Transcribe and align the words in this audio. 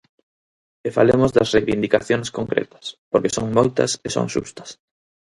E 0.87 0.89
falemos 0.97 1.33
das 1.37 1.51
reivindicacións 1.55 2.27
concretas, 2.37 2.85
porque 3.11 3.33
son 3.35 3.45
moitas 3.57 3.91
e 4.07 4.09
son 4.15 4.27
xustas. 4.33 4.69